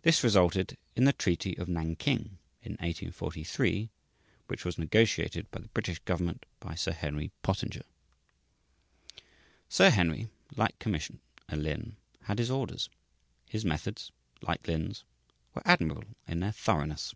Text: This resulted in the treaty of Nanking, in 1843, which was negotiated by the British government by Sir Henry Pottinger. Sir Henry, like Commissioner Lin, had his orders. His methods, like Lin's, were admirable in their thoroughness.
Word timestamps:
This 0.00 0.24
resulted 0.24 0.78
in 0.96 1.04
the 1.04 1.12
treaty 1.12 1.58
of 1.58 1.68
Nanking, 1.68 2.38
in 2.62 2.72
1843, 2.80 3.90
which 4.46 4.64
was 4.64 4.78
negotiated 4.78 5.50
by 5.50 5.60
the 5.60 5.68
British 5.68 5.98
government 6.06 6.46
by 6.58 6.74
Sir 6.74 6.92
Henry 6.92 7.32
Pottinger. 7.42 7.82
Sir 9.68 9.90
Henry, 9.90 10.30
like 10.56 10.78
Commissioner 10.78 11.20
Lin, 11.50 11.96
had 12.22 12.38
his 12.38 12.50
orders. 12.50 12.88
His 13.46 13.62
methods, 13.62 14.10
like 14.40 14.66
Lin's, 14.66 15.04
were 15.52 15.60
admirable 15.68 16.08
in 16.26 16.40
their 16.40 16.52
thoroughness. 16.52 17.14